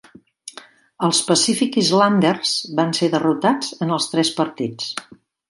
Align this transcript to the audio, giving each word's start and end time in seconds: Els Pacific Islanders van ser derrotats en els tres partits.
Els 1.07 1.19
Pacific 1.27 1.77
Islanders 1.81 2.55
van 2.81 2.95
ser 3.01 3.11
derrotats 3.17 3.71
en 3.87 3.95
els 3.99 4.09
tres 4.15 4.35
partits. 4.41 4.91